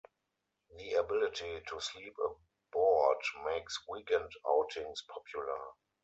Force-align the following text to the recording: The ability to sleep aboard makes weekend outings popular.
The 0.77 0.93
ability 0.95 1.61
to 1.67 1.79
sleep 1.79 2.15
aboard 2.25 3.17
makes 3.45 3.87
weekend 3.87 4.31
outings 4.47 5.03
popular. 5.03 5.59